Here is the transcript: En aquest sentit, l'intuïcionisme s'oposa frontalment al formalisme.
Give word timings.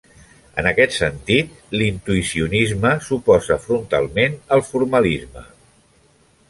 En 0.61 0.69
aquest 0.69 0.95
sentit, 0.99 1.51
l'intuïcionisme 1.81 2.95
s'oposa 3.09 3.59
frontalment 3.67 4.39
al 4.57 4.67
formalisme. 4.73 5.47